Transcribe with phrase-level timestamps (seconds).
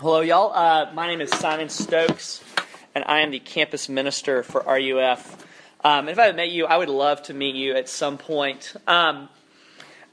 [0.00, 0.50] Hello, y'all.
[0.54, 2.42] Uh, my name is Simon Stokes,
[2.94, 5.46] and I am the campus minister for RUF.
[5.84, 8.72] Um, if I haven't met you, I would love to meet you at some point.
[8.86, 9.28] Um,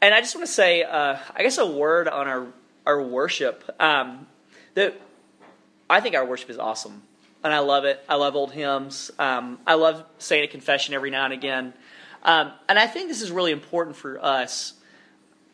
[0.01, 2.47] and I just want to say, uh, I guess, a word on our
[2.85, 3.63] our worship.
[3.79, 4.27] Um,
[4.73, 4.99] that
[5.89, 7.03] I think our worship is awesome,
[7.41, 8.03] and I love it.
[8.09, 9.09] I love old hymns.
[9.17, 11.73] Um, I love saying a confession every now and again,
[12.23, 14.73] um, and I think this is really important for us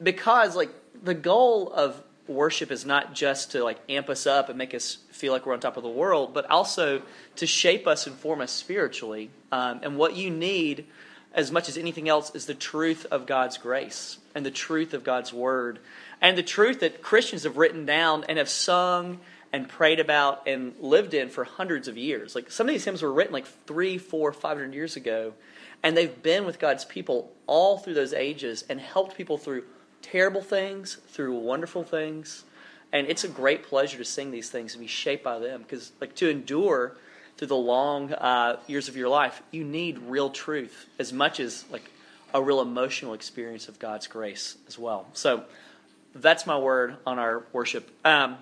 [0.02, 0.71] because, like,
[1.04, 4.97] the goal of worship is not just to like amp us up and make us
[5.11, 7.01] feel like we're on top of the world, but also
[7.36, 9.29] to shape us and form us spiritually.
[9.51, 10.86] Um, and what you need,
[11.33, 15.04] as much as anything else, is the truth of God's grace and the truth of
[15.04, 15.79] God's word
[16.21, 19.19] and the truth that Christians have written down and have sung
[19.51, 22.33] and prayed about and lived in for hundreds of years.
[22.33, 25.33] Like some of these hymns were written like three, four, five hundred years ago,
[25.83, 29.64] and they've been with God's people all through those ages and helped people through
[30.04, 32.44] terrible things through wonderful things.
[32.92, 35.92] And it's a great pleasure to sing these things and be shaped by them because,
[36.00, 36.95] like, to endure
[37.38, 41.66] through the long uh, years of your life, you need real truth as much as
[41.72, 41.90] like
[42.34, 45.08] a real emotional experience of God's grace as well.
[45.14, 45.44] So
[46.16, 47.90] that's my word on our worship.
[48.06, 48.38] Um,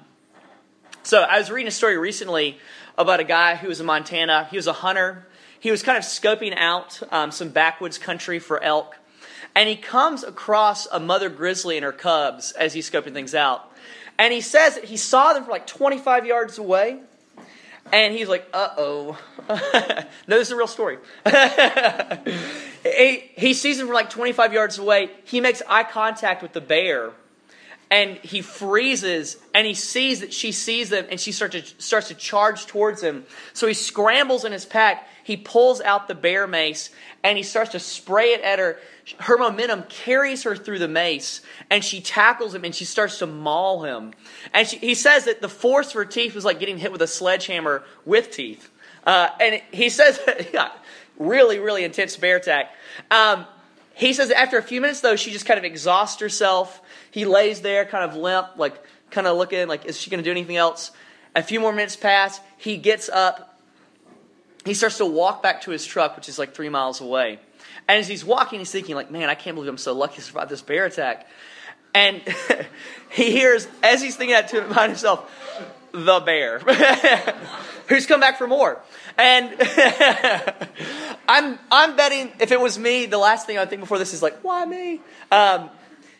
[1.03, 2.59] so I was reading a story recently
[2.97, 4.47] about a guy who was in Montana.
[4.51, 5.25] He was a hunter.
[5.59, 8.97] He was kind of scoping out um, some backwoods country for elk.
[9.55, 13.69] And he comes across a mother grizzly and her cubs as he's scoping things out.
[14.17, 16.99] And he says that he saw them from like 25 yards away.
[17.91, 19.19] And he's like, uh oh.
[19.49, 20.97] no, this is a real story.
[22.83, 25.09] he, he sees them from like 25 yards away.
[25.25, 27.11] He makes eye contact with the bear.
[27.91, 32.07] And he freezes and he sees that she sees them and she starts to, starts
[32.07, 33.25] to charge towards him.
[33.53, 35.07] So he scrambles in his pack.
[35.23, 36.89] He pulls out the bear mace
[37.23, 38.79] and he starts to spray it at her
[39.19, 43.27] her momentum carries her through the mace and she tackles him and she starts to
[43.27, 44.13] maul him.
[44.53, 47.01] And she, he says that the force of her teeth was like getting hit with
[47.01, 48.69] a sledgehammer with teeth.
[49.05, 50.19] Uh, and he says,
[50.53, 50.71] yeah,
[51.17, 52.71] really, really intense bear attack.
[53.09, 53.45] Um,
[53.93, 56.81] he says after a few minutes, though, she just kind of exhausts herself.
[57.11, 60.27] He lays there, kind of limp, like kind of looking like, is she going to
[60.27, 60.91] do anything else?
[61.35, 62.39] A few more minutes pass.
[62.57, 63.59] He gets up.
[64.65, 67.39] He starts to walk back to his truck, which is like three miles away.
[67.87, 70.21] And as he's walking, he's thinking, like, man, I can't believe I'm so lucky to
[70.21, 71.27] survive this bear attack.
[71.93, 72.21] And
[73.09, 75.29] he hears, as he's thinking that to himself,
[75.91, 76.59] the bear,
[77.87, 78.81] who's come back for more.
[79.17, 79.53] And
[81.27, 84.13] I'm, I'm betting if it was me, the last thing I would think before this
[84.13, 85.01] is like, why me?
[85.31, 85.69] Um,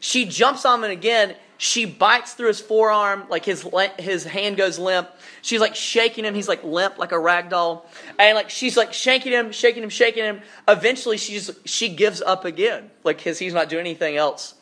[0.01, 1.35] she jumps on him again.
[1.59, 3.65] She bites through his forearm, like his
[3.99, 5.07] his hand goes limp.
[5.43, 6.33] She's like shaking him.
[6.33, 9.89] He's like limp, like a rag doll, and like she's like shaking him, shaking him,
[9.89, 10.41] shaking him.
[10.67, 14.55] Eventually, she's she gives up again, like because he's not doing anything else.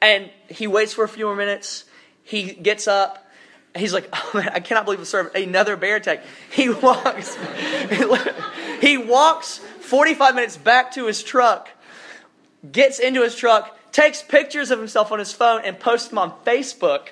[0.00, 1.84] And he waits for a few more minutes.
[2.22, 3.28] He gets up.
[3.74, 6.22] He's like, oh man, I cannot believe we served another bear attack.
[6.52, 7.36] He walks.
[8.80, 11.70] he walks 45 minutes back to his truck,
[12.70, 16.30] gets into his truck, takes pictures of himself on his phone and posts them on
[16.44, 17.08] Facebook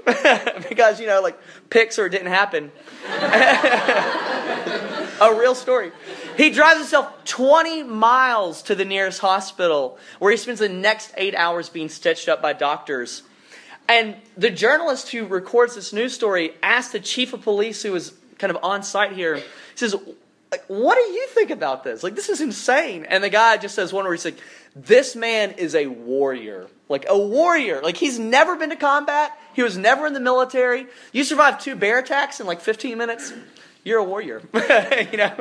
[0.68, 1.40] because, you know, like
[1.70, 2.70] pics or didn't happen.
[3.08, 5.92] a real story.
[6.36, 11.34] He drives himself 20 miles to the nearest hospital where he spends the next eight
[11.34, 13.22] hours being stitched up by doctors.
[13.88, 18.12] And the journalist who records this news story asked the chief of police who was
[18.36, 19.42] kind of on site here, he
[19.76, 19.96] says,
[20.66, 22.02] What do you think about this?
[22.02, 23.06] Like, this is insane.
[23.08, 24.38] And the guy just says one word, he's like,
[24.76, 26.68] This man is a warrior.
[26.88, 27.80] Like a warrior.
[27.82, 29.38] Like he's never been to combat.
[29.54, 30.86] He was never in the military.
[31.12, 33.32] You survived two bear attacks in like 15 minutes.
[33.84, 34.42] You're a warrior.
[35.12, 35.34] you know.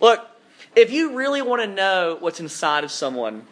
[0.00, 0.26] Look,
[0.74, 3.46] if you really want to know what's inside of someone,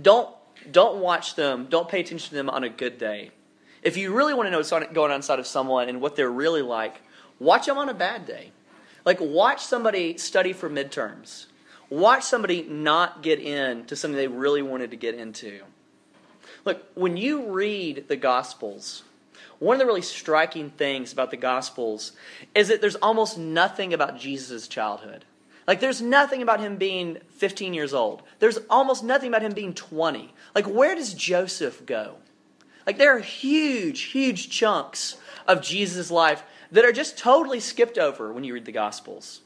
[0.00, 0.28] don't
[0.70, 1.66] don't watch them.
[1.68, 3.30] Don't pay attention to them on a good day.
[3.82, 6.30] If you really want to know what's going on inside of someone and what they're
[6.30, 7.00] really like,
[7.38, 8.50] watch them on a bad day.
[9.04, 11.46] Like watch somebody study for midterms.
[11.88, 15.60] Watch somebody not get into something they really wanted to get into.
[16.64, 19.04] Look, when you read the Gospels,
[19.58, 22.12] one of the really striking things about the Gospels
[22.54, 25.24] is that there's almost nothing about Jesus' childhood.
[25.66, 28.22] Like, there's nothing about him being 15 years old.
[28.38, 30.32] There's almost nothing about him being 20.
[30.54, 32.16] Like, where does Joseph go?
[32.86, 35.16] Like, there are huge, huge chunks
[35.48, 39.40] of Jesus' life that are just totally skipped over when you read the Gospels.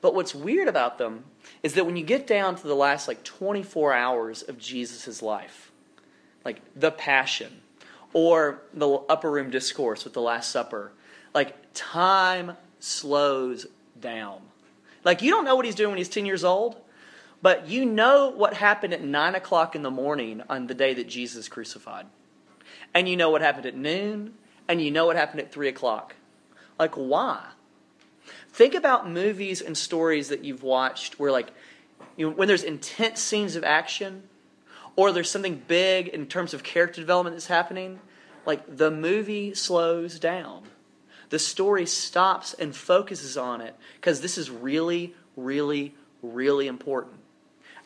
[0.00, 1.24] But what's weird about them
[1.62, 5.63] is that when you get down to the last, like, 24 hours of Jesus' life,
[6.44, 7.60] like the Passion
[8.12, 10.92] or the Upper Room Discourse with the Last Supper,
[11.34, 13.66] like time slows
[14.00, 14.40] down.
[15.04, 16.76] Like you don't know what he's doing when he's 10 years old,
[17.42, 21.08] but you know what happened at 9 o'clock in the morning on the day that
[21.08, 22.06] Jesus crucified.
[22.94, 24.34] And you know what happened at noon,
[24.68, 26.14] and you know what happened at 3 o'clock.
[26.78, 27.44] Like, why?
[28.50, 31.50] Think about movies and stories that you've watched where, like,
[32.16, 34.22] you know, when there's intense scenes of action
[34.96, 38.00] or there's something big in terms of character development that's happening,
[38.46, 40.64] like, the movie slows down.
[41.30, 47.16] The story stops and focuses on it because this is really, really, really important.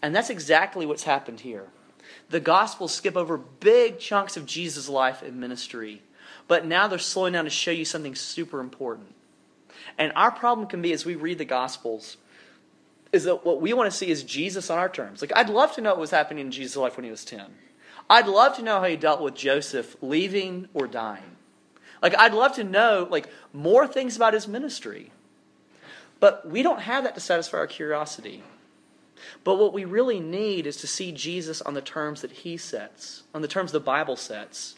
[0.02, 1.68] And that's exactly what's happened here.
[2.30, 6.02] The Gospels skip over big chunks of Jesus' life and ministry,
[6.46, 9.14] but now they're slowing down to show you something super important.
[9.96, 12.16] And our problem can be as we read the Gospels,
[13.12, 15.20] is that what we want to see is Jesus on our terms.
[15.20, 17.46] Like, I'd love to know what was happening in Jesus' life when he was 10.
[18.10, 21.36] I'd love to know how he dealt with Joseph leaving or dying.
[22.02, 25.10] Like, I'd love to know, like, more things about his ministry.
[26.20, 28.42] But we don't have that to satisfy our curiosity.
[29.44, 33.24] But what we really need is to see Jesus on the terms that he sets,
[33.34, 34.76] on the terms the Bible sets.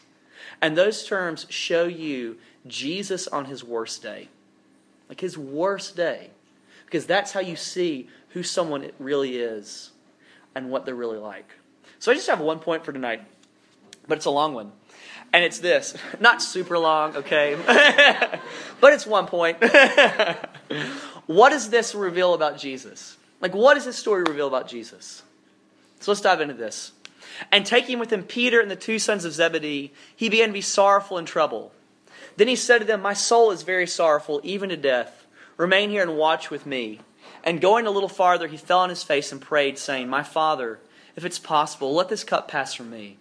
[0.61, 2.37] And those terms show you
[2.67, 4.29] Jesus on his worst day.
[5.09, 6.31] Like his worst day.
[6.85, 9.91] Because that's how you see who someone really is
[10.55, 11.49] and what they're really like.
[11.99, 13.23] So I just have one point for tonight,
[14.07, 14.71] but it's a long one.
[15.33, 15.95] And it's this.
[16.19, 17.57] Not super long, okay?
[18.81, 19.57] but it's one point.
[21.25, 23.17] what does this reveal about Jesus?
[23.39, 25.23] Like, what does this story reveal about Jesus?
[25.99, 26.91] So let's dive into this.
[27.51, 30.61] And taking with him Peter and the two sons of Zebedee, he began to be
[30.61, 31.71] sorrowful and troubled.
[32.37, 35.25] Then he said to them, My soul is very sorrowful, even to death.
[35.57, 36.99] Remain here and watch with me.
[37.43, 40.79] And going a little farther, he fell on his face and prayed, saying, My father,
[41.15, 43.17] if it's possible, let this cup pass from me.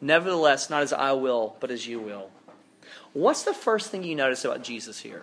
[0.00, 2.30] Nevertheless, not as I will, but as you will.
[3.12, 5.22] What's the first thing you notice about Jesus here?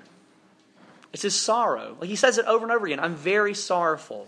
[1.11, 1.97] It's his sorrow.
[1.99, 4.27] Like he says it over and over again I'm very sorrowful.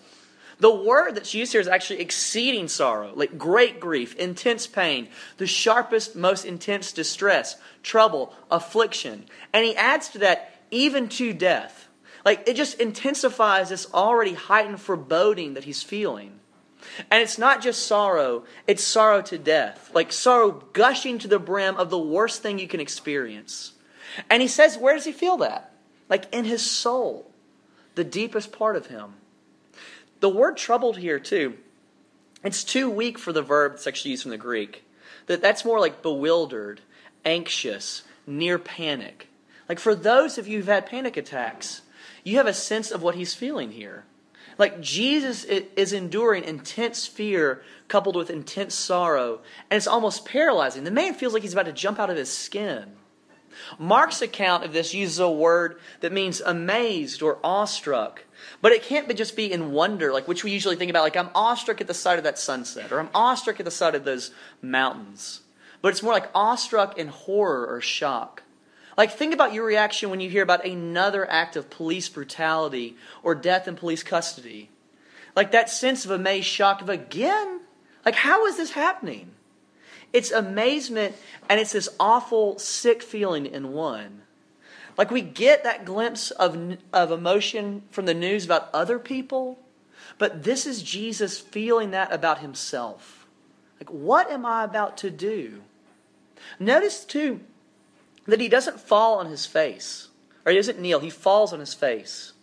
[0.60, 5.08] The word that's used here is actually exceeding sorrow, like great grief, intense pain,
[5.38, 9.26] the sharpest, most intense distress, trouble, affliction.
[9.54, 11.88] And he adds to that, even to death.
[12.24, 16.40] Like it just intensifies this already heightened foreboding that he's feeling.
[17.10, 19.92] And it's not just sorrow, it's sorrow to death.
[19.94, 23.74] Like sorrow gushing to the brim of the worst thing you can experience.
[24.30, 25.74] And he says, where does he feel that?
[26.10, 27.32] Like in his soul,
[27.96, 29.14] the deepest part of him.
[30.20, 31.58] The word troubled here, too,
[32.44, 34.84] it's too weak for the verb that's actually used from the Greek.
[35.28, 36.82] That that's more like bewildered,
[37.24, 39.28] anxious, near panic.
[39.70, 41.82] Like for those of you who've had panic attacks,
[42.24, 44.06] you have a sense of what he's feeling here.
[44.58, 50.84] Like Jesus is enduring intense fear coupled with intense sorrow, and it's almost paralyzing.
[50.84, 52.94] The man feels like he's about to jump out of his skin.
[53.78, 58.24] Mark's account of this uses a word that means amazed or awestruck.
[58.62, 61.30] But it can't just be in wonder, like which we usually think about, like I'm
[61.36, 64.32] awestruck at the sight of that sunset, or I'm awestruck at the sight of those
[64.62, 65.42] mountains.
[65.82, 68.44] But it's more like awestruck in horror or shock.
[68.98, 73.36] Like, think about your reaction when you hear about another act of police brutality or
[73.36, 74.70] death in police custody.
[75.36, 77.62] Like that sense of amazed shock of again?
[78.06, 79.32] Like, how is this happening?
[80.12, 81.16] It's amazement
[81.50, 84.24] and it's this awful, sick feeling in one.
[84.98, 89.58] Like we get that glimpse of, of emotion from the news about other people,
[90.18, 93.26] but this is Jesus feeling that about himself.
[93.80, 95.62] Like, what am I about to do?
[96.60, 97.40] Notice, too,
[98.32, 100.10] that he doesn't fall on his face,
[100.46, 102.34] or he doesn't kneel, he falls on his face.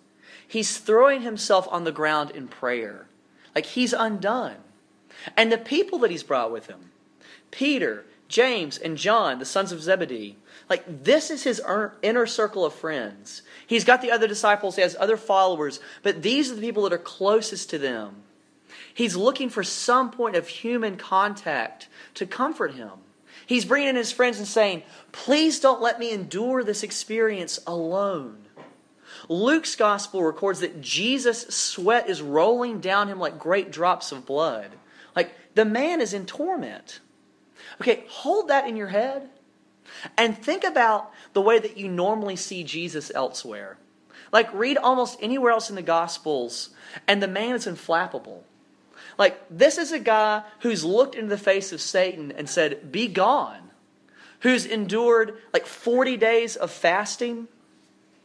[0.46, 3.06] He's throwing himself on the ground in prayer.
[3.54, 4.56] Like he's undone.
[5.36, 6.90] And the people that he's brought with him,
[7.50, 10.36] Peter, James, and John, the sons of Zebedee,
[10.68, 13.42] like this is his er, inner circle of friends.
[13.66, 16.92] He's got the other disciples, he has other followers, but these are the people that
[16.92, 18.22] are closest to them.
[18.92, 22.90] He's looking for some point of human contact to comfort him.
[23.48, 28.44] He's bringing in his friends and saying, Please don't let me endure this experience alone.
[29.26, 34.72] Luke's gospel records that Jesus' sweat is rolling down him like great drops of blood.
[35.16, 37.00] Like the man is in torment.
[37.80, 39.30] Okay, hold that in your head
[40.18, 43.78] and think about the way that you normally see Jesus elsewhere.
[44.30, 46.68] Like, read almost anywhere else in the Gospels,
[47.06, 48.42] and the man is inflappable.
[49.18, 53.08] Like, this is a guy who's looked into the face of Satan and said, Be
[53.08, 53.70] gone.
[54.40, 57.48] Who's endured like 40 days of fasting.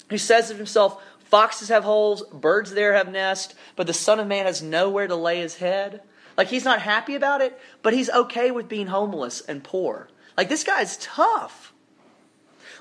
[0.10, 4.28] Who says of himself, Foxes have holes, birds there have nests, but the Son of
[4.28, 6.02] Man has nowhere to lay his head.
[6.38, 10.10] Like, he's not happy about it, but he's okay with being homeless and poor.
[10.38, 11.74] Like, this guy's tough.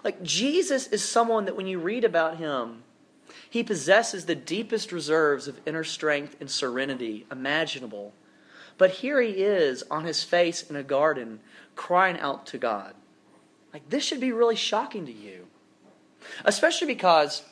[0.04, 2.82] Like, Jesus is someone that when you read about him,
[3.52, 8.14] he possesses the deepest reserves of inner strength and serenity imaginable.
[8.78, 11.40] But here he is on his face in a garden
[11.76, 12.94] crying out to God.
[13.70, 15.48] Like, this should be really shocking to you.
[16.46, 17.42] Especially because,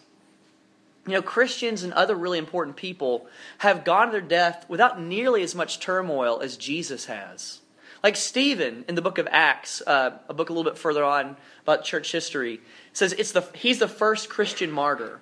[1.06, 3.26] you know, Christians and other really important people
[3.58, 7.60] have gone to their death without nearly as much turmoil as Jesus has.
[8.02, 11.36] Like Stephen in the book of Acts, uh, a book a little bit further on
[11.60, 12.62] about church history,
[12.94, 15.20] says it's the, he's the first Christian martyr.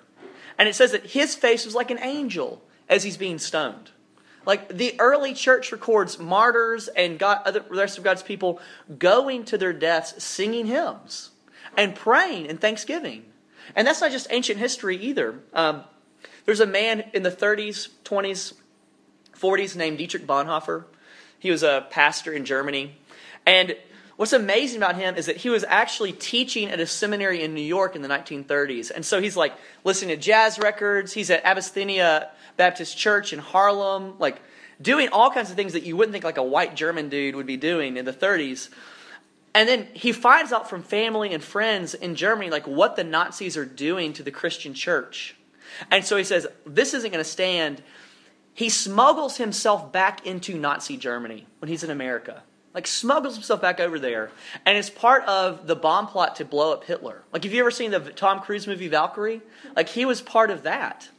[0.59, 3.91] And it says that his face was like an angel as he's being stoned.
[4.45, 8.59] Like the early church records martyrs and God, other, the rest of God's people
[8.97, 11.31] going to their deaths singing hymns
[11.77, 13.25] and praying and thanksgiving.
[13.75, 15.39] And that's not just ancient history either.
[15.53, 15.83] Um,
[16.45, 18.53] there's a man in the 30s, 20s,
[19.39, 20.85] 40s named Dietrich Bonhoeffer.
[21.37, 22.97] He was a pastor in Germany.
[23.45, 23.77] And
[24.19, 27.61] what's amazing about him is that he was actually teaching at a seminary in New
[27.61, 28.91] York in the 1930s.
[28.91, 29.53] And so he's like
[29.85, 31.13] listening to jazz records.
[31.13, 32.23] He's at Abyssinian
[32.57, 34.41] Baptist Church in Harlem, like
[34.81, 37.45] doing all kinds of things that you wouldn't think like a white German dude would
[37.45, 38.67] be doing in the 30s.
[39.55, 43.55] And then he finds out from family and friends in Germany like what the Nazis
[43.55, 45.33] are doing to the Christian church.
[45.89, 47.81] And so he says, This isn't going to stand.
[48.53, 52.43] He smuggles himself back into Nazi Germany when he's in America.
[52.73, 54.31] Like, smuggles himself back over there.
[54.65, 57.23] And it's part of the bomb plot to blow up Hitler.
[57.33, 59.41] Like, have you ever seen the Tom Cruise movie Valkyrie?
[59.75, 61.09] Like, he was part of that.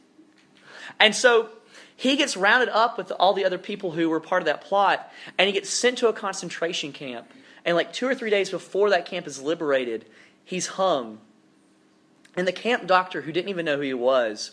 [0.99, 1.49] And so
[1.95, 5.11] he gets rounded up with all the other people who were part of that plot,
[5.37, 7.31] and he gets sent to a concentration camp.
[7.63, 10.05] And like two or three days before that camp is liberated,
[10.43, 11.19] he's hung.
[12.35, 14.51] And the camp doctor, who didn't even know who he was,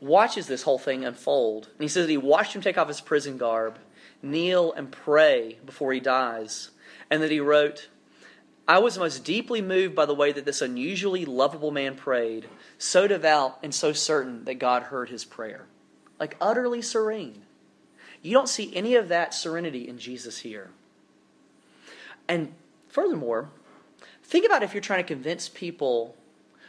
[0.00, 1.68] watches this whole thing unfold.
[1.72, 3.78] And he says that he watched him take off his prison garb,
[4.24, 6.70] kneel and pray before he dies.
[7.10, 7.88] And that he wrote,
[8.66, 13.06] I was most deeply moved by the way that this unusually lovable man prayed, so
[13.06, 15.66] devout and so certain that God heard his prayer.
[16.18, 17.42] Like utterly serene.
[18.22, 20.70] You don't see any of that serenity in Jesus here.
[22.26, 22.54] And
[22.88, 23.50] furthermore,
[24.22, 26.16] think about if you're trying to convince people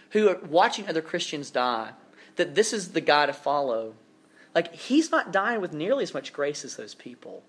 [0.09, 1.91] who are watching other Christians die
[2.35, 3.93] that this is the guy to follow.
[4.55, 7.43] Like, he's not dying with nearly as much grace as those people.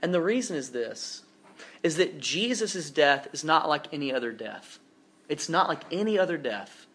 [0.00, 1.22] And the reason is this
[1.82, 4.78] is that Jesus' death is not like any other death.
[5.28, 6.86] It's not like any other death.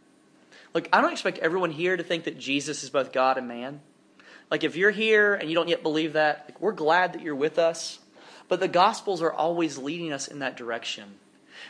[0.74, 3.82] Look, I don't expect everyone here to think that Jesus is both God and man.
[4.50, 7.36] Like, if you're here and you don't yet believe that, like, we're glad that you're
[7.36, 8.00] with us.
[8.48, 11.04] But the Gospels are always leading us in that direction.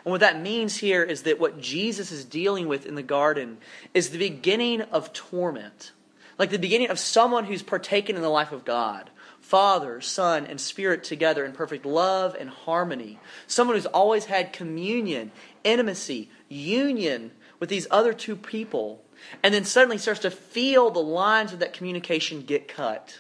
[0.06, 3.58] And what that means here is that what Jesus is dealing with in the garden
[3.94, 5.92] is the beginning of torment.
[6.40, 9.10] Like the beginning of someone who's partaken in the life of God.
[9.42, 13.20] Father, Son, and Spirit together in perfect love and harmony.
[13.46, 15.32] Someone who's always had communion,
[15.64, 19.04] intimacy, union with these other two people.
[19.44, 23.20] And then suddenly starts to feel the lines of that communication get cut.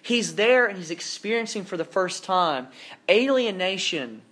[0.00, 2.68] He's there and he's experiencing for the first time
[3.10, 4.22] alienation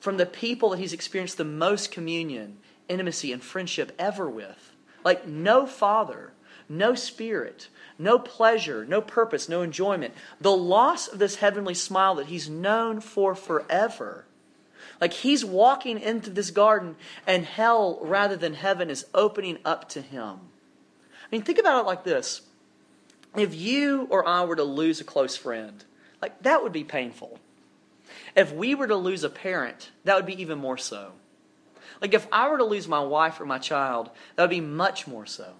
[0.00, 2.58] from the people that he's experienced the most communion,
[2.88, 4.72] intimacy, and friendship ever with.
[5.04, 6.32] Like no father,
[6.70, 10.14] no spirit, no pleasure, no purpose, no enjoyment.
[10.40, 14.24] The loss of this heavenly smile that he's known for forever.
[15.00, 16.96] Like he's walking into this garden
[17.26, 20.38] and hell rather than heaven is opening up to him.
[20.38, 22.42] I mean, think about it like this
[23.36, 25.84] if you or I were to lose a close friend,
[26.22, 27.38] like that would be painful.
[28.36, 31.12] If we were to lose a parent, that would be even more so.
[32.00, 35.06] Like if I were to lose my wife or my child, that would be much
[35.06, 35.54] more so.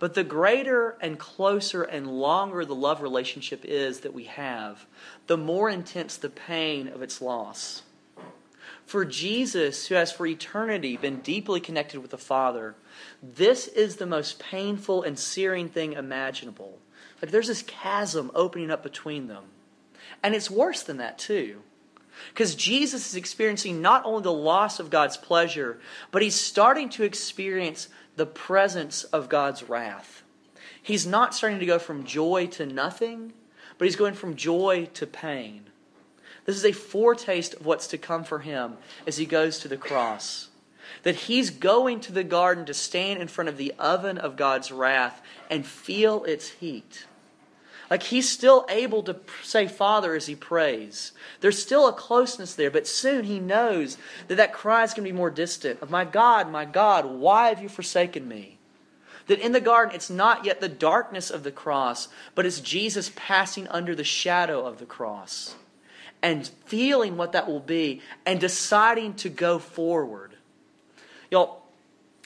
[0.00, 4.86] But the greater and closer and longer the love relationship is that we have,
[5.26, 7.82] the more intense the pain of its loss.
[8.86, 12.74] For Jesus, who has for eternity been deeply connected with the Father,
[13.22, 16.78] this is the most painful and searing thing imaginable.
[17.20, 19.44] Like there's this chasm opening up between them.
[20.22, 21.60] And it's worse than that, too.
[22.30, 25.78] Because Jesus is experiencing not only the loss of God's pleasure,
[26.10, 27.88] but he's starting to experience
[28.20, 30.22] the presence of God's wrath.
[30.82, 33.32] He's not starting to go from joy to nothing,
[33.78, 35.70] but he's going from joy to pain.
[36.44, 39.78] This is a foretaste of what's to come for him as he goes to the
[39.78, 40.48] cross
[41.02, 44.70] that he's going to the garden to stand in front of the oven of God's
[44.70, 47.06] wrath and feel its heat.
[47.90, 51.10] Like he's still able to say Father as he prays.
[51.40, 55.12] There's still a closeness there, but soon he knows that that cry is going to
[55.12, 58.58] be more distant of, My God, my God, why have you forsaken me?
[59.26, 63.10] That in the garden, it's not yet the darkness of the cross, but it's Jesus
[63.16, 65.56] passing under the shadow of the cross
[66.22, 70.34] and feeling what that will be and deciding to go forward.
[71.30, 71.59] Y'all,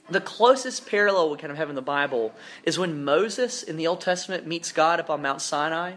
[0.08, 2.34] the closest parallel we kind of have in the Bible
[2.64, 5.94] is when Moses in the Old Testament meets God up on Mount Sinai.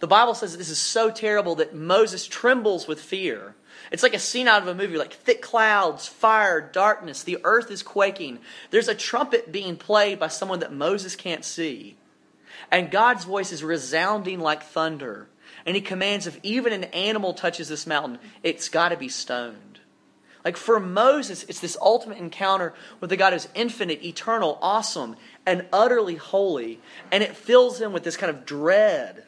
[0.00, 3.54] The Bible says this is so terrible that Moses trembles with fear
[3.90, 7.70] It's like a scene out of a movie, like thick clouds, fire, darkness, the earth
[7.70, 8.38] is quaking.
[8.70, 11.96] There's a trumpet being played by someone that Moses can't see.
[12.70, 15.28] And God's voice is resounding like thunder.
[15.66, 19.71] And he commands if even an animal touches this mountain, it's got to be stoned.
[20.44, 25.66] Like for Moses, it's this ultimate encounter with the God who's infinite, eternal, awesome, and
[25.72, 26.80] utterly holy.
[27.12, 29.24] And it fills him with this kind of dread.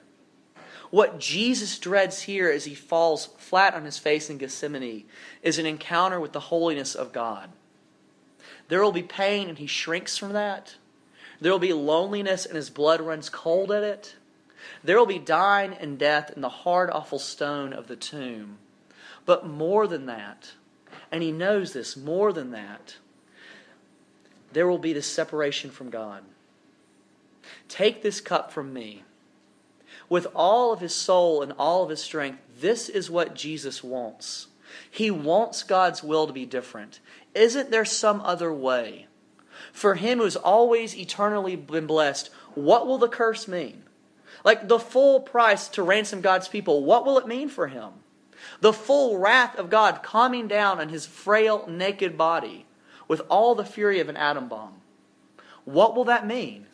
[0.90, 5.04] What Jesus dreads here as he falls flat on his face in Gethsemane
[5.42, 7.50] is an encounter with the holiness of God.
[8.68, 10.76] There will be pain, and he shrinks from that.
[11.40, 14.16] There will be loneliness, and his blood runs cold at it.
[14.83, 18.59] There will be dying and death in the hard, awful stone of the tomb.
[19.26, 20.52] But more than that,
[21.14, 22.97] and he knows this more than that,
[24.50, 26.25] there will be this separation from God.
[27.68, 29.04] Take this cup from me.
[30.09, 34.49] With all of his soul and all of his strength, this is what Jesus wants.
[34.90, 36.99] He wants God's will to be different.
[37.33, 39.06] Isn't there some other way?
[39.73, 43.85] For him who's always eternally been blessed, what will the curse mean?
[44.44, 47.92] Like the full price to ransom God's people, what will it mean for him?
[48.60, 52.66] The full wrath of God coming down on his frail, naked body
[53.08, 54.74] with all the fury of an atom bomb.
[55.64, 56.66] What will that mean?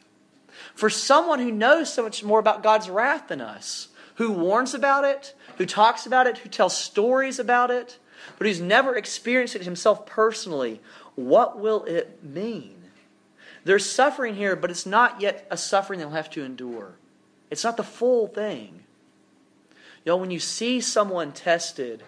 [0.75, 5.05] For someone who knows so much more about God's wrath than us, who warns about
[5.05, 7.99] it, who talks about it, who tells stories about it,
[8.37, 10.81] but who's never experienced it himself personally,
[11.15, 12.77] what will it mean?
[13.65, 16.95] There's suffering here, but it's not yet a suffering they'll have to endure.
[17.51, 18.85] It's not the full thing.
[20.07, 22.03] Know, when you see someone tested,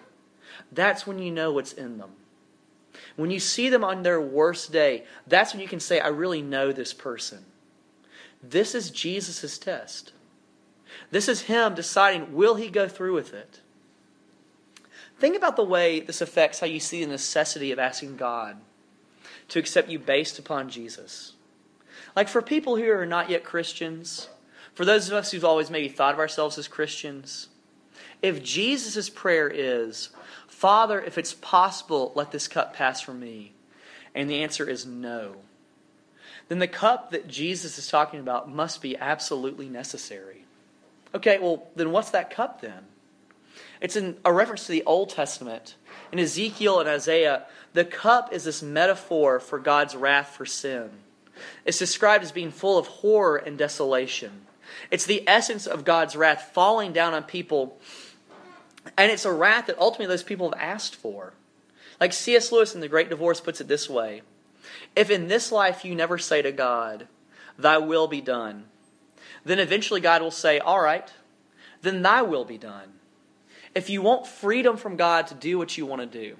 [0.71, 2.11] that's when you know what's in them.
[3.15, 6.41] When you see them on their worst day, that's when you can say, I really
[6.41, 7.45] know this person.
[8.41, 10.11] This is Jesus' test.
[11.11, 13.61] This is him deciding, will he go through with it?
[15.19, 18.57] Think about the way this affects how you see the necessity of asking God
[19.49, 21.33] to accept you based upon Jesus.
[22.15, 24.29] Like for people who are not yet Christians,
[24.73, 27.49] for those of us who've always maybe thought of ourselves as Christians,
[28.23, 30.09] if Jesus' prayer is,
[30.47, 33.51] Father, if it's possible, let this cup pass from me,
[34.15, 35.35] and the answer is no,
[36.47, 40.45] then the cup that Jesus is talking about must be absolutely necessary.
[41.13, 42.85] Okay, well, then what's that cup then?
[43.81, 45.75] It's in a reference to the Old Testament.
[46.11, 50.89] In Ezekiel and Isaiah, the cup is this metaphor for God's wrath for sin.
[51.65, 54.45] It's described as being full of horror and desolation.
[54.89, 57.77] It's the essence of God's wrath falling down on people.
[58.97, 61.33] And it's a wrath that ultimately those people have asked for.
[61.99, 62.51] Like C.S.
[62.51, 64.21] Lewis in The Great Divorce puts it this way
[64.95, 67.07] If in this life you never say to God,
[67.57, 68.65] Thy will be done,
[69.45, 71.11] then eventually God will say, All right,
[71.81, 72.93] then Thy will be done.
[73.75, 76.35] If you want freedom from God to do what you want to do,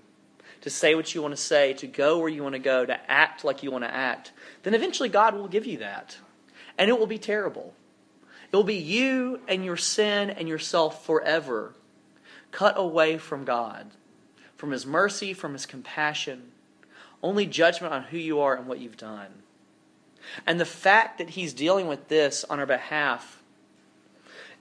[0.61, 3.11] to say what you want to say, to go where you want to go, to
[3.11, 6.17] act like you want to act, then eventually God will give you that.
[6.77, 7.73] And it will be terrible.
[8.51, 11.73] It will be you and your sin and yourself forever
[12.53, 13.87] cut away from God,
[14.55, 16.51] from His mercy, from His compassion,
[17.21, 19.43] only judgment on who you are and what you've done.
[20.47, 23.41] And the fact that He's dealing with this on our behalf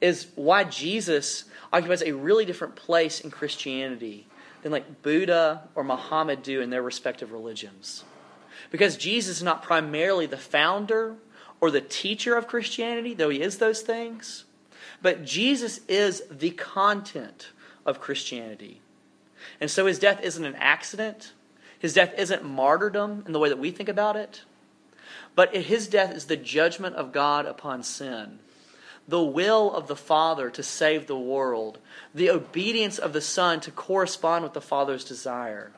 [0.01, 4.27] is why Jesus occupies a really different place in Christianity
[4.63, 8.05] than like Buddha or Muhammad do in their respective religions.
[8.71, 11.17] Because Jesus is not primarily the founder
[11.61, 14.45] or the teacher of Christianity, though he is those things.
[15.01, 17.49] But Jesus is the content
[17.85, 18.81] of Christianity.
[19.61, 21.33] And so his death isn't an accident.
[21.79, 24.43] His death isn't martyrdom in the way that we think about it.
[25.35, 28.39] But his death is the judgment of God upon sin,
[29.09, 31.79] the will of the Father to save the world,
[32.15, 35.73] the obedience of the Son to correspond with the Father's desire.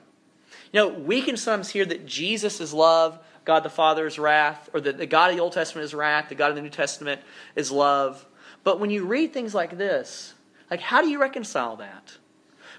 [0.73, 4.69] You know, we can sometimes hear that Jesus is love, God the Father is wrath,
[4.75, 6.69] or that the God of the Old Testament is wrath, the God of the New
[6.69, 7.21] Testament
[7.55, 8.27] is love.
[8.65, 10.34] But when you read things like this,
[10.71, 12.17] like how do you reconcile that?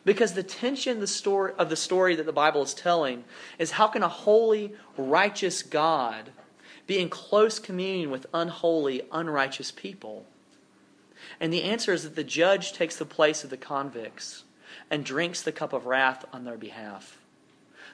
[0.04, 3.24] Because the tension the story, of the story that the Bible is telling
[3.58, 6.32] is how can a holy, righteous God
[6.86, 10.26] be in close communion with unholy, unrighteous people?
[11.40, 14.44] And the answer is that the judge takes the place of the convicts
[14.92, 17.18] and drinks the cup of wrath on their behalf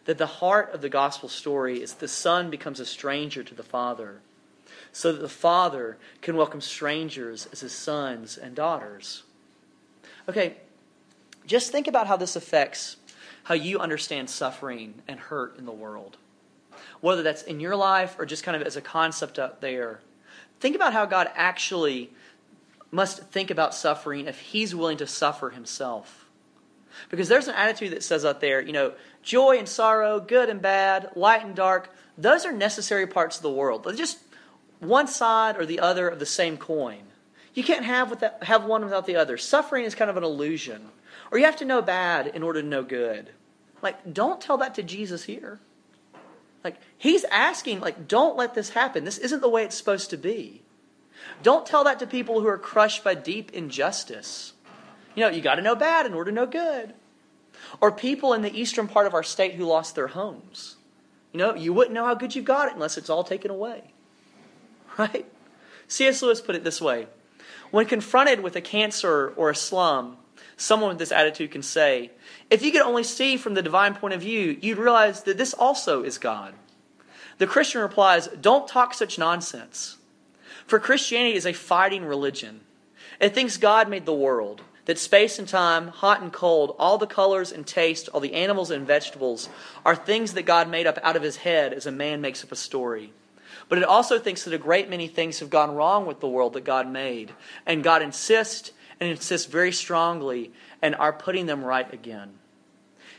[0.06, 3.63] that the heart of the gospel story is the son becomes a stranger to the
[3.63, 4.21] father,
[4.91, 9.23] so that the father can welcome strangers as his sons and daughters.
[10.29, 10.57] Okay,
[11.45, 12.97] just think about how this affects
[13.43, 16.17] how you understand suffering and hurt in the world.
[16.99, 19.99] Whether that's in your life or just kind of as a concept up there.
[20.60, 22.12] Think about how God actually
[22.91, 26.29] must think about suffering if he's willing to suffer himself.
[27.10, 30.62] Because there's an attitude that says out there, you know, joy and sorrow, good and
[30.62, 33.84] bad, light and dark, those are necessary parts of the world.
[33.84, 34.19] They're just
[34.79, 37.03] one side or the other of the same coin.
[37.54, 39.38] You can't have, without, have one without the other.
[39.38, 40.90] Suffering is kind of an illusion.
[41.32, 43.30] Or you have to know bad in order to know good.
[43.82, 45.60] Like, don't tell that to Jesus here.
[46.64, 49.04] Like, he's asking, like, don't let this happen.
[49.04, 50.62] This isn't the way it's supposed to be.
[51.44, 54.54] Don't tell that to people who are crushed by deep injustice.
[55.16, 56.94] You know, you got to know bad in order to know good.
[57.80, 60.78] Or people in the eastern part of our state who lost their homes.
[61.32, 63.94] You know, you wouldn't know how good you've got it unless it's all taken away.
[64.98, 65.26] Right?
[65.88, 66.22] C.S.
[66.22, 67.08] Lewis put it this way
[67.71, 70.17] When confronted with a cancer or a slum,
[70.57, 72.12] someone with this attitude can say,
[72.49, 75.53] If you could only see from the divine point of view, you'd realize that this
[75.53, 76.53] also is God.
[77.38, 79.97] The Christian replies, Don't talk such nonsense.
[80.67, 82.62] For Christianity is a fighting religion.
[83.19, 87.07] It thinks God made the world, that space and time, hot and cold, all the
[87.07, 89.47] colors and taste, all the animals and vegetables
[89.86, 92.51] are things that God made up out of his head as a man makes up
[92.51, 93.13] a story.
[93.71, 96.51] But it also thinks that a great many things have gone wrong with the world
[96.53, 97.31] that God made.
[97.65, 102.34] And God insists and insists very strongly and are putting them right again.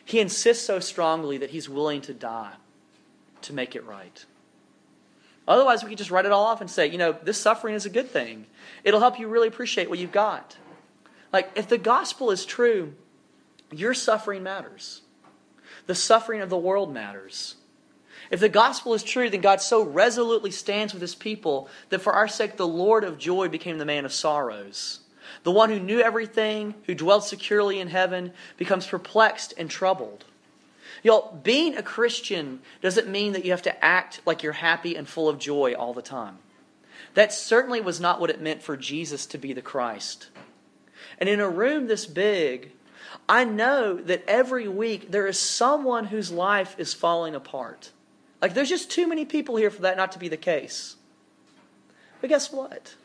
[0.05, 2.53] He insists so strongly that he's willing to die
[3.41, 4.27] to make it right.
[5.49, 7.87] Otherwise, we could just write it all off and say, you know, this suffering is
[7.87, 8.45] a good thing.
[8.85, 10.59] It'll help you really appreciate what you've got.
[11.33, 12.93] Like, if the gospel is true,
[13.71, 15.01] your suffering matters.
[15.87, 17.55] The suffering of the world matters.
[18.33, 22.15] If the gospel is true, then God so resolutely stands with his people that for
[22.15, 25.01] our sake the Lord of joy became the man of sorrows.
[25.43, 30.25] The one who knew everything, who dwelled securely in heaven, becomes perplexed and troubled.
[31.03, 35.07] Y'all, being a Christian doesn't mean that you have to act like you're happy and
[35.07, 36.39] full of joy all the time.
[37.13, 40.29] That certainly was not what it meant for Jesus to be the Christ.
[41.19, 42.73] And in a room this big,
[43.29, 47.91] I know that every week there is someone whose life is falling apart.
[48.43, 50.97] Like, there's just too many people here for that not to be the case.
[52.21, 52.97] But guess what?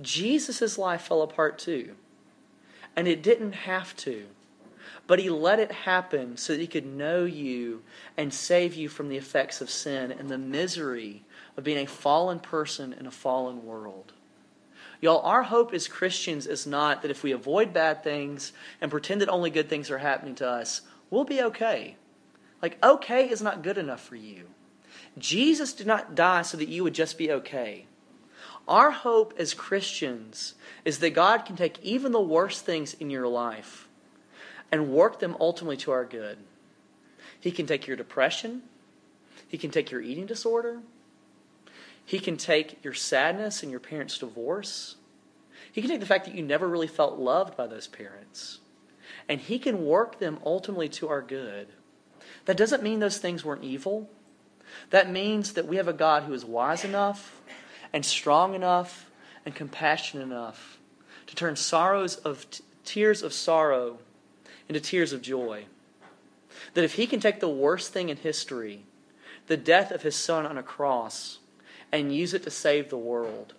[0.00, 1.96] Jesus' life fell apart too.
[2.94, 4.26] And it didn't have to.
[5.08, 7.82] But he let it happen so that he could know you
[8.16, 11.24] and save you from the effects of sin and the misery
[11.56, 14.12] of being a fallen person in a fallen world.
[15.00, 19.20] Y'all, our hope as Christians is not that if we avoid bad things and pretend
[19.20, 21.96] that only good things are happening to us, we'll be okay.
[22.62, 24.44] Like, okay is not good enough for you.
[25.18, 27.86] Jesus did not die so that you would just be okay.
[28.66, 33.28] Our hope as Christians is that God can take even the worst things in your
[33.28, 33.88] life
[34.72, 36.38] and work them ultimately to our good.
[37.38, 38.62] He can take your depression,
[39.46, 40.80] He can take your eating disorder,
[42.04, 44.96] He can take your sadness and your parents' divorce.
[45.70, 48.60] He can take the fact that you never really felt loved by those parents.
[49.28, 51.68] And He can work them ultimately to our good.
[52.46, 54.08] That doesn't mean those things weren't evil.
[54.90, 57.40] That means that we have a God who is wise enough
[57.92, 59.10] and strong enough
[59.46, 60.78] and compassionate enough
[61.26, 63.98] to turn sorrows of t- tears of sorrow
[64.68, 65.64] into tears of joy.
[66.74, 68.84] That if he can take the worst thing in history,
[69.46, 71.38] the death of his son on a cross,
[71.92, 73.54] and use it to save the world,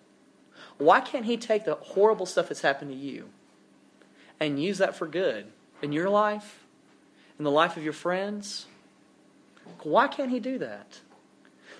[0.78, 3.30] why can't he take the horrible stuff that's happened to you
[4.38, 5.46] and use that for good
[5.80, 6.64] in your life,
[7.38, 8.66] in the life of your friends?
[9.82, 11.00] Why can't he do that?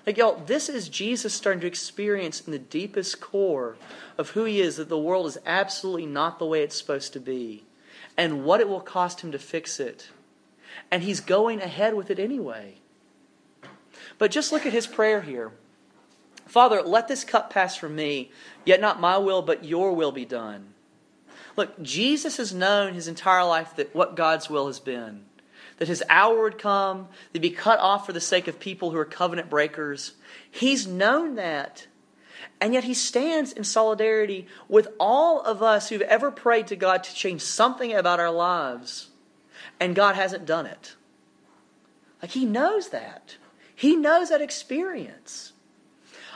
[0.05, 3.75] Like, y'all, this is Jesus starting to experience in the deepest core
[4.17, 7.19] of who he is that the world is absolutely not the way it's supposed to
[7.19, 7.65] be
[8.15, 10.09] and what it will cost him to fix it.
[10.89, 12.75] And he's going ahead with it anyway.
[14.17, 15.51] But just look at his prayer here
[16.47, 18.31] Father, let this cup pass from me,
[18.63, 20.73] yet not my will, but your will be done.
[21.57, 25.25] Look, Jesus has known his entire life that what God's will has been
[25.77, 28.97] that his hour would come, to be cut off for the sake of people who
[28.97, 30.13] are covenant breakers.
[30.49, 31.87] He's known that.
[32.59, 37.03] And yet he stands in solidarity with all of us who've ever prayed to God
[37.03, 39.09] to change something about our lives,
[39.79, 40.95] and God hasn't done it.
[42.21, 43.37] Like he knows that.
[43.75, 45.53] He knows that experience.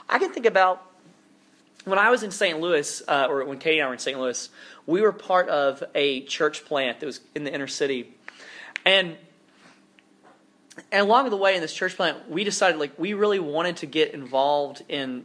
[0.08, 0.86] I can think about
[1.84, 2.60] when I was in St.
[2.60, 4.18] Louis, uh, or when Katie and I were in St.
[4.18, 4.48] Louis,
[4.86, 8.14] we were part of a church plant that was in the inner city.
[8.84, 9.16] And
[10.90, 13.86] and along the way in this church plant, we decided like we really wanted to
[13.86, 15.24] get involved in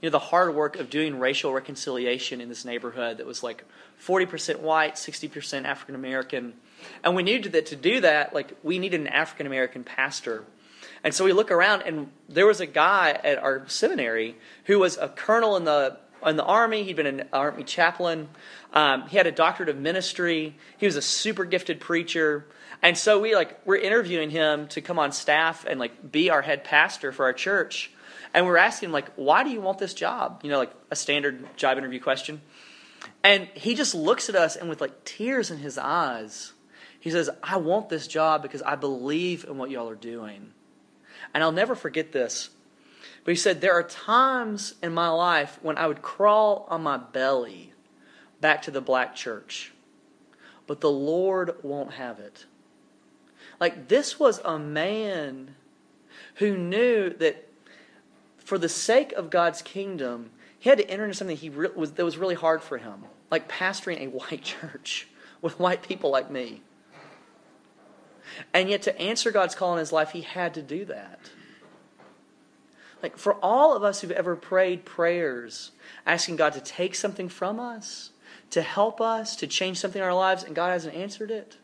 [0.00, 3.64] you know the hard work of doing racial reconciliation in this neighborhood that was like
[4.04, 6.54] 40% white, 60% African American.
[7.02, 10.44] And we needed that to do that, like we needed an African American pastor.
[11.02, 14.96] And so we look around and there was a guy at our seminary who was
[14.96, 16.84] a colonel in the in the army.
[16.84, 18.28] He'd been an army chaplain.
[18.72, 20.56] Um, he had a doctorate of ministry.
[20.78, 22.46] He was a super gifted preacher.
[22.84, 26.42] And so we like we're interviewing him to come on staff and like be our
[26.42, 27.90] head pastor for our church.
[28.34, 30.42] And we're asking him like, why do you want this job?
[30.44, 32.42] You know, like a standard job interview question.
[33.22, 36.52] And he just looks at us and with like tears in his eyes,
[37.00, 40.52] he says, I want this job because I believe in what y'all are doing.
[41.32, 42.50] And I'll never forget this.
[43.24, 46.98] But he said, There are times in my life when I would crawl on my
[46.98, 47.72] belly
[48.42, 49.72] back to the black church,
[50.66, 52.44] but the Lord won't have it.
[53.60, 55.54] Like, this was a man
[56.36, 57.48] who knew that
[58.38, 61.92] for the sake of God's kingdom, he had to enter into something he re- was,
[61.92, 65.08] that was really hard for him, like pastoring a white church
[65.40, 66.62] with white people like me.
[68.52, 71.20] And yet, to answer God's call in his life, he had to do that.
[73.02, 75.72] Like, for all of us who've ever prayed prayers
[76.06, 78.10] asking God to take something from us,
[78.50, 81.58] to help us, to change something in our lives, and God hasn't answered it,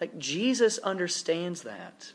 [0.00, 2.12] like, Jesus understands that.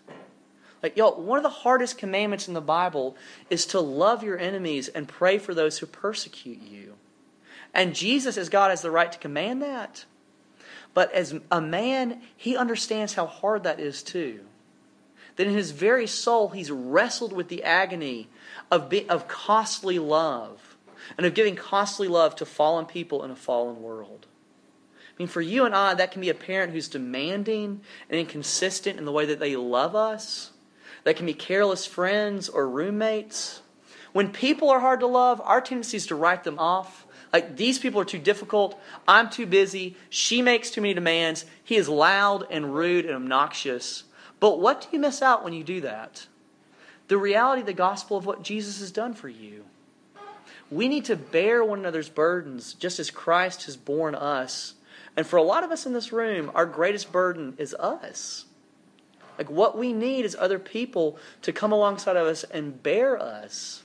[0.81, 3.17] Like, y'all, one of the hardest commandments in the Bible
[3.49, 6.95] is to love your enemies and pray for those who persecute you.
[7.73, 10.05] And Jesus, as God, has the right to command that.
[10.93, 14.41] But as a man, he understands how hard that is too.
[15.35, 18.27] That in his very soul, he's wrestled with the agony
[18.71, 20.77] of, be, of costly love
[21.17, 24.25] and of giving costly love to fallen people in a fallen world.
[25.19, 28.97] I mean, for you and I, that can be a parent who's demanding and inconsistent
[28.97, 30.51] in the way that they love us.
[31.03, 33.61] That can be careless friends or roommates.
[34.13, 37.05] When people are hard to love, our tendency is to write them off.
[37.33, 38.79] Like, these people are too difficult.
[39.09, 39.97] I'm too busy.
[40.09, 41.45] She makes too many demands.
[41.65, 44.05] He is loud and rude and obnoxious.
[44.39, 46.27] But what do you miss out when you do that?
[47.09, 49.65] The reality, of the gospel of what Jesus has done for you.
[50.71, 54.75] We need to bear one another's burdens just as Christ has borne us.
[55.19, 58.45] And for a lot of us in this room, our greatest burden is us.
[59.37, 63.83] Like what we need is other people to come alongside of us and bear us.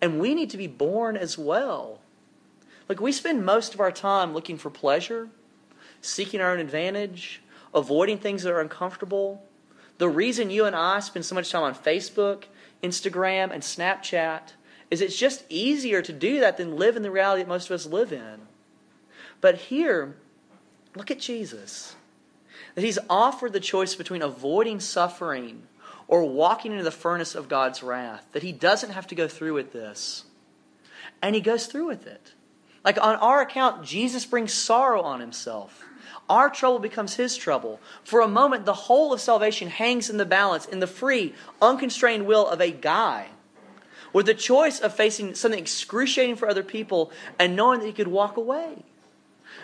[0.00, 1.98] And we need to be born as well.
[2.88, 5.30] Like we spend most of our time looking for pleasure,
[6.00, 7.42] seeking our own advantage,
[7.74, 9.42] avoiding things that are uncomfortable.
[9.96, 12.44] The reason you and I spend so much time on Facebook,
[12.84, 14.52] Instagram, and Snapchat
[14.92, 17.74] is it's just easier to do that than live in the reality that most of
[17.74, 18.42] us live in.
[19.40, 20.14] But here,
[20.98, 21.94] look at Jesus
[22.74, 25.62] that he's offered the choice between avoiding suffering
[26.06, 29.54] or walking into the furnace of God's wrath, that he doesn't have to go through
[29.54, 30.24] with this.
[31.20, 32.34] And he goes through with it.
[32.84, 35.84] Like on our account, Jesus brings sorrow on himself.
[36.28, 37.80] Our trouble becomes his trouble.
[38.04, 42.26] For a moment, the whole of salvation hangs in the balance, in the free, unconstrained
[42.26, 43.28] will of a guy.
[44.12, 48.08] With the choice of facing something excruciating for other people and knowing that he could
[48.08, 48.84] walk away.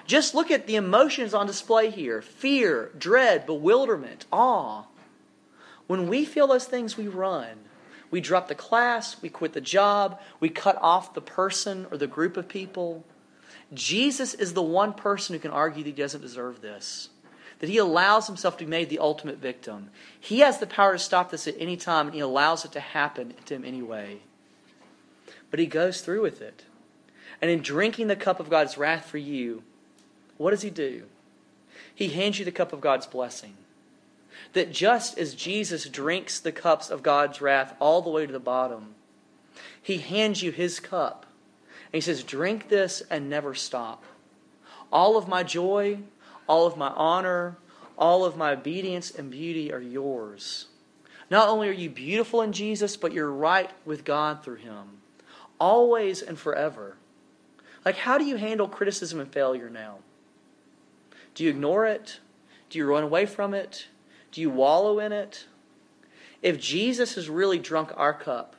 [0.06, 4.84] Just look at the emotions on display here fear, dread, bewilderment, awe.
[5.86, 7.58] When we feel those things, we run.
[8.10, 12.06] We drop the class, we quit the job, we cut off the person or the
[12.06, 13.04] group of people.
[13.72, 17.08] Jesus is the one person who can argue that he doesn't deserve this,
[17.58, 19.90] that he allows himself to be made the ultimate victim.
[20.20, 22.80] He has the power to stop this at any time, and he allows it to
[22.80, 24.20] happen to him anyway.
[25.50, 26.64] But he goes through with it.
[27.42, 29.64] And in drinking the cup of God's wrath for you,
[30.36, 31.04] what does he do?
[31.94, 33.54] He hands you the cup of God's blessing.
[34.52, 38.40] That just as Jesus drinks the cups of God's wrath all the way to the
[38.40, 38.94] bottom,
[39.80, 41.26] he hands you his cup.
[41.86, 44.04] And he says, Drink this and never stop.
[44.92, 45.98] All of my joy,
[46.48, 47.56] all of my honor,
[47.96, 50.66] all of my obedience and beauty are yours.
[51.30, 54.98] Not only are you beautiful in Jesus, but you're right with God through him,
[55.58, 56.96] always and forever.
[57.84, 59.98] Like, how do you handle criticism and failure now?
[61.34, 62.20] Do you ignore it?
[62.70, 63.88] Do you run away from it?
[64.32, 65.46] Do you wallow in it?
[66.42, 68.56] If Jesus has really drunk our cup,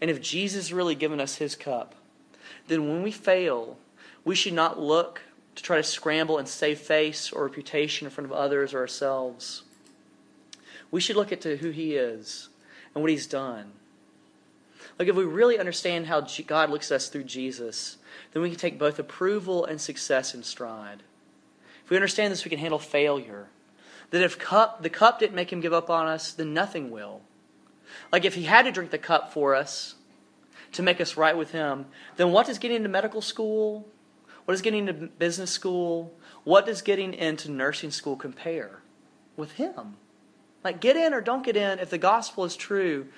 [0.00, 1.94] and if Jesus has really given us his cup,
[2.68, 3.76] then when we fail,
[4.24, 5.22] we should not look
[5.54, 9.62] to try to scramble and save face or reputation in front of others or ourselves.
[10.90, 12.48] We should look at who he is
[12.94, 13.72] and what he's done.
[14.98, 17.96] Like, if we really understand how God looks at us through Jesus,
[18.32, 21.02] then we can take both approval and success in stride.
[21.84, 23.48] If we understand this, we can handle failure.
[24.10, 27.22] That if cup, the cup didn't make him give up on us, then nothing will.
[28.10, 29.94] Like if he had to drink the cup for us
[30.72, 33.86] to make us right with him, then what does getting into medical school?
[34.44, 36.12] What does getting into business school?
[36.44, 38.80] What does getting into nursing school compare
[39.36, 39.96] with him?
[40.64, 43.08] Like, get in or don't get in, if the gospel is true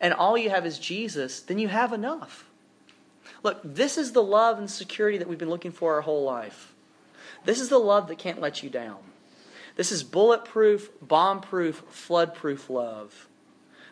[0.00, 2.48] and all you have is Jesus, then you have enough.
[3.42, 6.74] Look, this is the love and security that we've been looking for our whole life.
[7.44, 8.98] This is the love that can't let you down.
[9.76, 13.28] This is bulletproof, bombproof, floodproof love.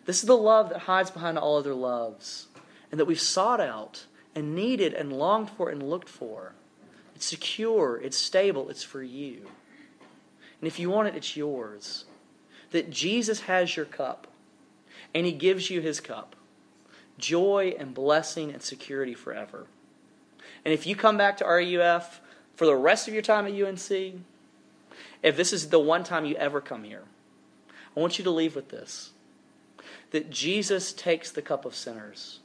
[0.04, 2.48] This is the love that hides behind all other loves
[2.90, 6.54] and that we've sought out and needed and longed for and looked for.
[7.14, 9.46] It's secure, it's stable, it's for you.
[10.60, 12.04] And if you want it, it's yours.
[12.70, 14.26] That Jesus has your cup
[15.14, 16.36] and he gives you his cup
[17.18, 19.66] joy and blessing and security forever.
[20.64, 22.20] And if you come back to RUF
[22.60, 24.20] for the rest of your time at UNC,
[25.22, 27.04] if this is the one time you ever come here,
[27.96, 29.12] I want you to leave with this
[30.10, 32.40] that Jesus takes the cup of sinners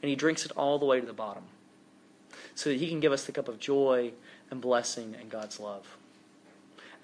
[0.00, 1.42] and he drinks it all the way to the bottom
[2.54, 4.12] so that he can give us the cup of joy
[4.48, 5.96] and blessing and God's love.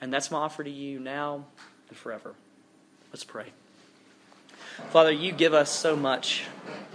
[0.01, 1.44] And that's my offer to you now
[1.88, 2.35] and forever.
[3.12, 3.46] Let's pray.
[4.90, 6.44] Father, you give us so much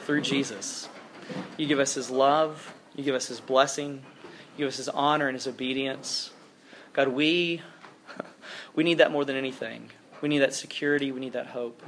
[0.05, 0.87] through Jesus.
[1.57, 4.03] You give us his love, you give us his blessing,
[4.57, 6.31] give us his honor and his obedience.
[6.93, 7.61] God, we
[8.75, 9.89] we need that more than anything.
[10.21, 11.83] We need that security, we need that hope.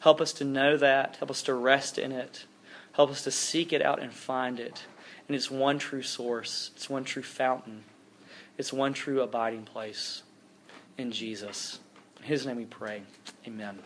[0.00, 2.46] Help us to know that, help us to rest in it.
[2.92, 4.86] Help us to seek it out and find it.
[5.28, 7.84] And it's one true source, it's one true fountain,
[8.56, 10.22] it's one true abiding place
[10.96, 11.80] in Jesus.
[12.18, 13.02] In his name we pray.
[13.46, 13.80] Amen.